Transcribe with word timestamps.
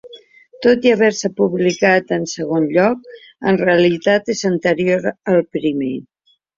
Tot 0.65 0.87
i 0.87 0.93
haver-se 0.93 1.29
publicat 1.41 2.15
en 2.19 2.27
segon 2.33 2.67
lloc, 2.79 3.13
en 3.55 3.63
realitat 3.65 4.35
és 4.39 4.45
anterior 4.55 5.11
al 5.15 5.49
primer. 5.57 5.97